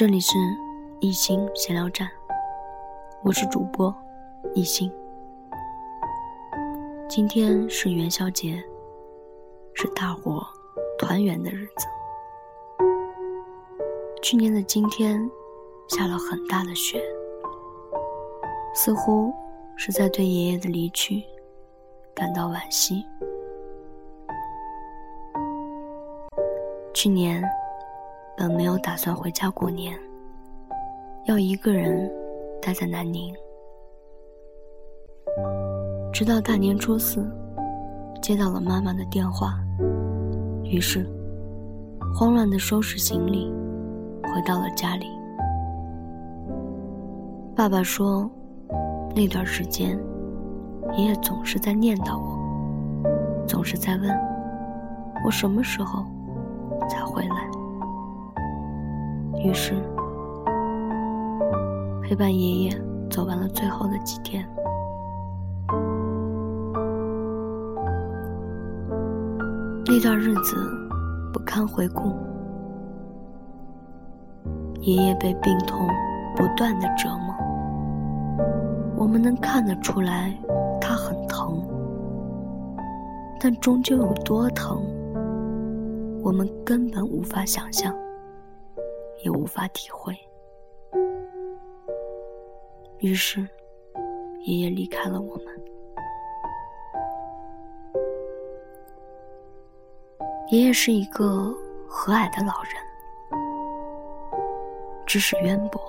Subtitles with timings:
[0.00, 0.32] 这里是
[1.00, 2.08] 一心闲聊站，
[3.22, 3.94] 我是主播
[4.54, 4.90] 一心。
[7.06, 8.64] 今天是元宵节，
[9.74, 10.42] 是大伙
[10.98, 11.86] 团圆的日子。
[14.22, 15.20] 去年的今天
[15.88, 16.98] 下了很大的雪，
[18.72, 19.30] 似乎
[19.76, 21.22] 是在对爷爷的离去
[22.14, 23.04] 感到惋惜。
[26.94, 27.44] 去年。
[28.40, 29.94] 本没有打算回家过年，
[31.26, 32.10] 要一个人
[32.62, 33.34] 待在南宁。
[36.10, 37.30] 直到大年初四，
[38.22, 39.60] 接到了妈妈的电话，
[40.64, 41.06] 于是
[42.16, 43.52] 慌乱的收拾行李，
[44.22, 45.06] 回到了家里。
[47.54, 48.26] 爸爸说，
[49.14, 49.98] 那段时间，
[50.96, 52.38] 爷爷总是在念叨我，
[53.46, 54.10] 总是在问
[55.26, 56.06] 我什么时候
[56.88, 57.59] 才回来。
[59.42, 59.72] 于是，
[62.02, 64.46] 陪伴爷爷走完了最后的几天。
[69.86, 70.56] 那段日子
[71.32, 72.14] 不堪回顾，
[74.82, 75.88] 爷爷被病痛
[76.36, 77.34] 不断的折磨。
[78.96, 80.38] 我们能看得出来，
[80.78, 81.62] 他很疼，
[83.40, 84.82] 但终究有多疼，
[86.22, 87.92] 我们根本无法想象。
[89.22, 90.14] 也无法体会。
[92.98, 93.40] 于是，
[94.44, 95.46] 爷爷离开了我们。
[100.50, 101.54] 爷爷是一个
[101.88, 102.72] 和蔼的老人，
[105.06, 105.80] 知识渊博，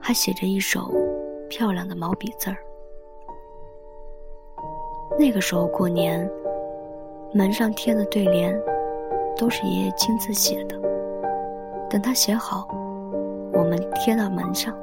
[0.00, 0.90] 还写着一手
[1.48, 2.56] 漂亮的毛笔字儿。
[5.18, 6.28] 那个时候过年，
[7.32, 8.58] 门上贴的对联。
[9.36, 10.76] 都是爷爷亲自写的。
[11.88, 12.66] 等他写好，
[13.52, 14.74] 我们贴到门上。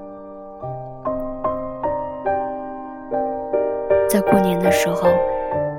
[4.09, 5.07] 在过年的时候，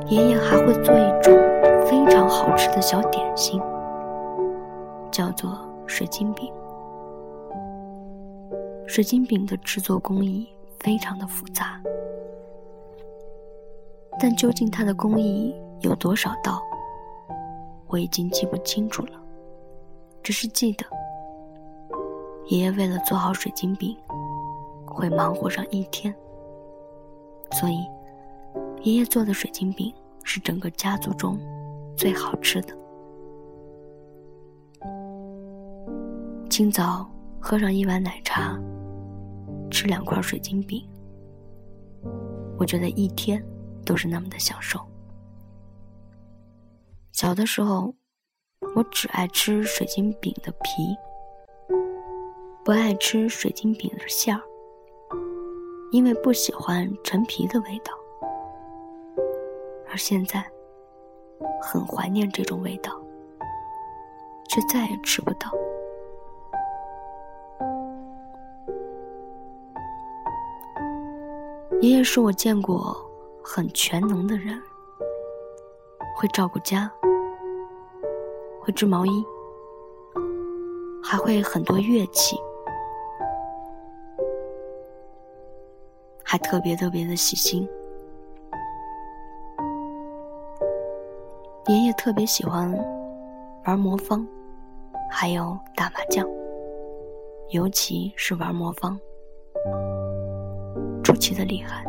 [0.07, 1.35] 爷爷还会做一种
[1.87, 3.63] 非常好吃的小点心，
[5.11, 6.53] 叫做水晶饼。
[8.87, 10.47] 水晶饼的制作工艺
[10.81, 11.81] 非常的复杂，
[14.21, 16.61] 但究竟它的工艺有多少道？
[17.95, 19.13] 我已经记不清楚了，
[20.21, 20.85] 只是记得
[22.49, 23.97] 爷爷为了做好水晶饼，
[24.85, 26.13] 会忙活上一天。
[27.53, 27.87] 所以，
[28.83, 29.95] 爷爷做的水晶饼
[30.25, 31.39] 是整个家族中
[31.97, 32.77] 最好吃的。
[36.51, 38.59] 清早喝上一碗奶茶，
[39.71, 40.85] 吃两块水晶饼，
[42.59, 43.41] 我觉得一天
[43.87, 44.81] 都是那么的享受。
[47.15, 47.95] 小的时候，
[48.75, 50.99] 我只爱吃水晶饼的皮，
[52.65, 54.43] 不爱吃水晶饼的馅儿，
[55.93, 57.93] 因为不喜欢陈皮的味道。
[59.89, 60.45] 而现在，
[61.63, 63.01] 很怀念这种味道，
[64.49, 65.53] 却再也吃不到。
[71.81, 72.93] 爷爷是我见过
[73.41, 74.61] 很全能的人。
[76.17, 76.89] 会照顾家，
[78.65, 79.25] 会织毛衣，
[81.03, 82.35] 还会很多乐器，
[86.23, 87.69] 还特别特别的细心。
[91.67, 92.73] 爷爷特别喜欢
[93.67, 94.27] 玩魔方，
[95.11, 96.27] 还有打麻将，
[97.51, 98.99] 尤其是玩魔方，
[101.03, 101.85] 出奇的厉害。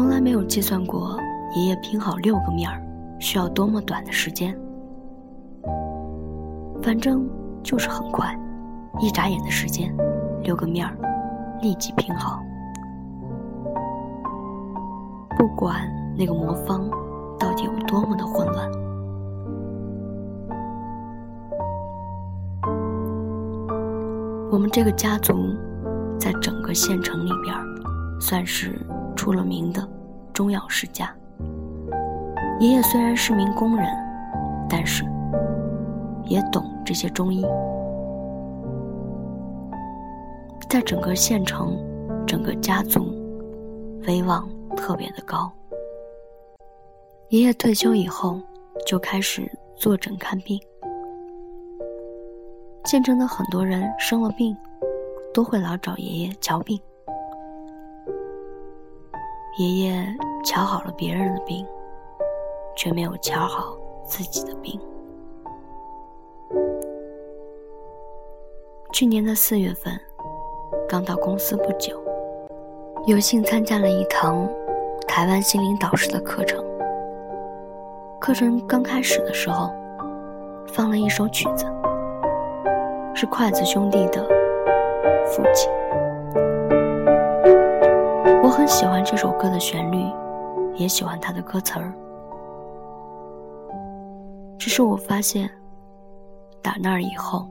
[0.00, 1.18] 从来没有计算过
[1.54, 2.82] 爷爷拼好六个面儿
[3.18, 4.58] 需要多么短的时间，
[6.82, 7.28] 反正
[7.62, 8.34] 就是很快，
[8.98, 9.94] 一眨眼的时间，
[10.42, 10.96] 六个面儿
[11.60, 12.40] 立即拼好。
[15.36, 15.82] 不管
[16.16, 16.88] 那个魔方
[17.38, 18.70] 到底有多么的混乱，
[24.50, 25.34] 我们这个家族
[26.18, 27.54] 在整个县城里边
[28.18, 28.80] 算是。
[29.20, 29.86] 出了名的
[30.32, 31.14] 中药世家。
[32.58, 33.86] 爷爷虽然是名工人，
[34.66, 35.04] 但是
[36.24, 37.44] 也懂这些中医，
[40.70, 41.76] 在整个县城、
[42.26, 43.14] 整个家族
[44.06, 45.52] 威望特别的高。
[47.28, 48.40] 爷爷退休以后
[48.86, 49.46] 就开始
[49.76, 50.58] 坐诊看病，
[52.86, 54.56] 县城的很多人生了病，
[55.34, 56.80] 都会老找爷爷瞧病。
[59.56, 60.06] 爷爷
[60.44, 61.66] 瞧好了别人的病，
[62.76, 64.80] 却没有瞧好自己的病。
[68.92, 69.92] 去年的四月份，
[70.88, 72.00] 刚到公司不久，
[73.06, 74.48] 有幸参加了一堂
[75.06, 76.64] 台湾心灵导师的课程。
[78.20, 79.70] 课程刚开始的时候，
[80.68, 81.66] 放了一首曲子，
[83.14, 84.22] 是筷子兄弟的
[85.26, 85.70] 《父亲》。
[88.50, 90.04] 我很喜欢这首歌的旋律，
[90.74, 91.94] 也喜欢它的歌词儿。
[94.58, 95.48] 只是我发现，
[96.60, 97.48] 打那儿以后。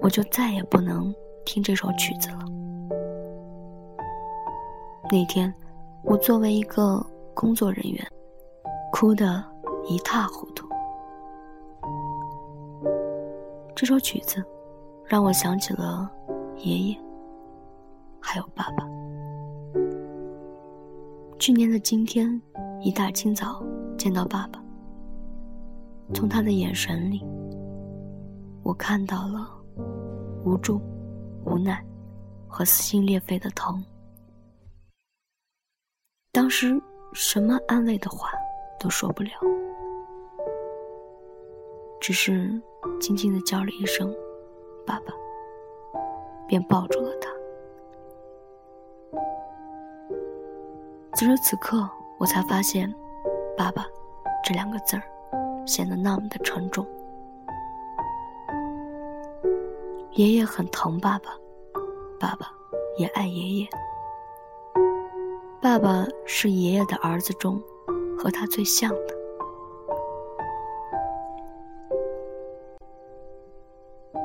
[0.00, 1.12] 我就再也不能
[1.44, 2.38] 听这首曲子了。
[5.10, 5.52] 那天，
[6.04, 7.04] 我作为一个
[7.34, 8.06] 工作人员，
[8.92, 9.42] 哭得
[9.88, 10.68] 一塌糊涂。
[13.74, 14.40] 这首曲子
[15.04, 16.08] 让我想起了
[16.58, 16.96] 爷爷，
[18.20, 18.86] 还有爸爸。
[21.46, 22.42] 去年的今天，
[22.82, 23.64] 一大清早
[23.96, 24.60] 见到爸爸，
[26.12, 27.24] 从他的眼神里，
[28.64, 29.48] 我看到了。
[30.44, 30.80] 无助、
[31.44, 31.80] 无奈
[32.48, 33.80] 和撕心裂肺的疼。
[36.32, 36.82] 当时
[37.12, 38.28] 什么安慰的话
[38.80, 39.30] 都说不了，
[42.00, 42.60] 只是
[43.00, 44.12] 轻轻的叫了一声
[44.84, 45.14] “爸爸”，
[46.48, 47.30] 便抱住了他。
[51.16, 52.94] 此时此刻，我才发现
[53.56, 53.86] “爸爸”
[54.44, 55.02] 这两个字儿
[55.66, 56.86] 显得那么的沉重。
[60.12, 61.30] 爷爷很疼爸爸，
[62.20, 62.50] 爸爸
[62.98, 63.66] 也爱爷爷。
[65.58, 67.58] 爸爸是爷爷的儿子中
[68.18, 69.16] 和他最像的。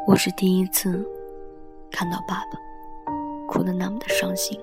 [0.06, 1.10] 我是第一次
[1.90, 2.60] 看到爸爸
[3.48, 4.62] 哭得那么的伤心，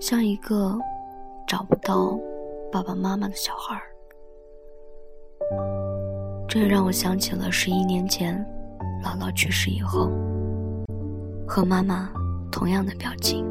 [0.00, 0.78] 像一个
[1.46, 2.18] 找不到
[2.70, 3.82] 爸爸妈妈的小孩儿。
[6.48, 8.46] 这让我想起了十一年前，
[9.04, 10.08] 姥姥去世以后，
[11.46, 12.10] 和妈妈
[12.50, 13.44] 同样的表情。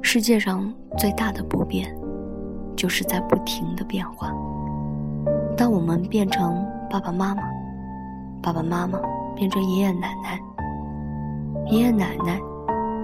[0.00, 1.92] 世界上最大的不变，
[2.76, 4.32] 就是在不停的变化。
[5.56, 7.42] 当我们变成爸爸妈妈，
[8.40, 9.00] 爸爸妈妈
[9.34, 10.40] 变成爷爷奶奶，
[11.70, 12.40] 爷爷奶奶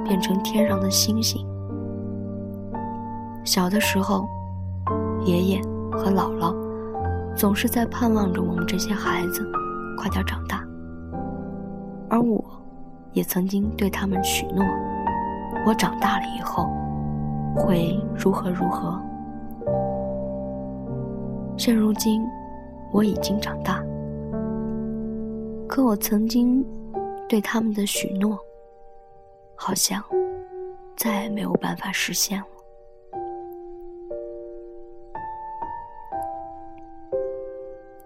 [0.04, 1.46] 变成天上的星星。
[3.44, 4.26] 小的时候。
[5.24, 5.62] 爷爷
[5.92, 6.52] 和姥姥
[7.36, 9.48] 总是在盼望着我们这些孩子
[9.96, 10.66] 快点长大，
[12.08, 12.44] 而我，
[13.12, 14.64] 也曾经对他们许诺，
[15.64, 16.68] 我长大了以后
[17.54, 19.00] 会如何如何。
[21.56, 22.20] 现如今，
[22.90, 23.80] 我已经长大，
[25.68, 26.66] 可我曾经
[27.28, 28.36] 对他们的许诺，
[29.64, 30.02] 好像
[30.96, 32.46] 再也没有办法实现了。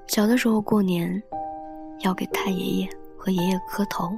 [0.07, 1.23] 小的时候过年，
[2.01, 4.11] 要给太爷爷和爷爷磕头，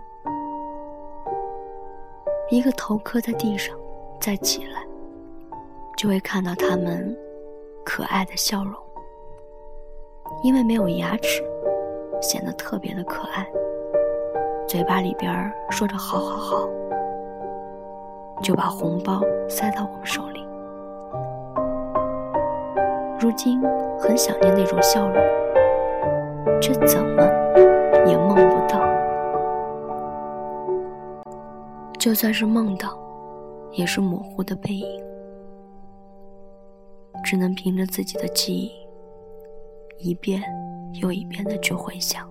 [2.50, 3.78] 一个头磕在地上，
[4.20, 4.84] 再起来，
[5.96, 7.16] 就会看到他们
[7.84, 8.74] 可爱的笑容。
[10.42, 11.40] 因为没有牙齿，
[12.20, 13.46] 显得特别的可爱，
[14.66, 16.68] 嘴巴里边说着“好好好”，
[18.42, 20.46] 就把红包塞到我们手里。
[23.20, 23.60] 如今
[23.98, 25.38] 很想念那种笑容。
[26.60, 27.22] 却怎么
[28.04, 28.80] 也梦不到，
[31.98, 32.98] 就算是梦到，
[33.70, 35.00] 也是模糊的背影，
[37.22, 38.72] 只能凭着自己的记忆，
[39.98, 40.42] 一遍
[40.94, 42.28] 又一遍的去回想。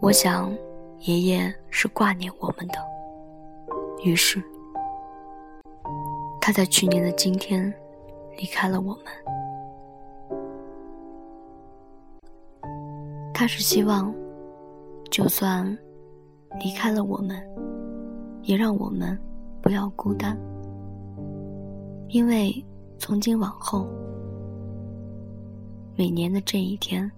[0.00, 0.56] 我想，
[1.00, 2.74] 爷爷是挂念我们的，
[4.04, 4.42] 于是，
[6.40, 7.72] 他在去年的今天
[8.36, 9.04] 离开了我们。
[13.34, 14.14] 他是希望，
[15.10, 15.66] 就算
[16.60, 17.42] 离开了我们，
[18.42, 19.18] 也让我们
[19.60, 20.38] 不要孤单。
[22.08, 22.64] 因为
[22.98, 23.86] 从今往后，
[25.96, 27.10] 每年的这一天，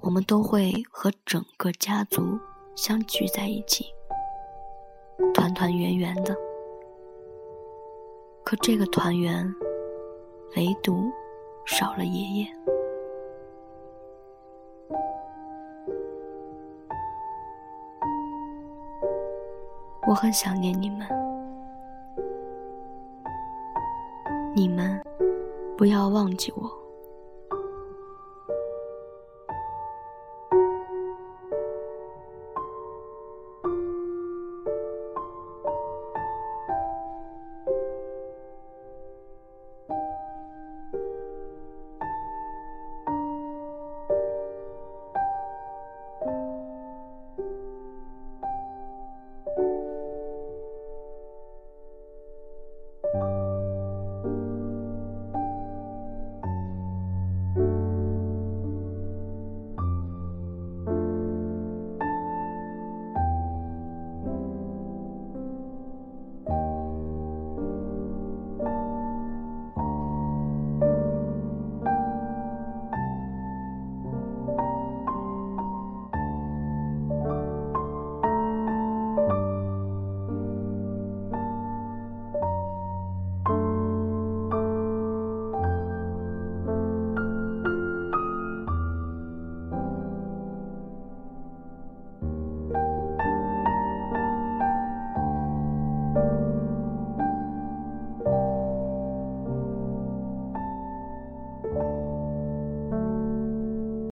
[0.00, 2.38] 我们都会和整个家族
[2.74, 3.86] 相聚在一起，
[5.34, 6.36] 团团圆圆的。
[8.44, 9.44] 可这个团圆，
[10.56, 11.10] 唯独
[11.64, 12.46] 少了爷爷。
[20.08, 21.08] 我很想念你们，
[24.54, 25.02] 你们
[25.76, 26.85] 不要忘记我。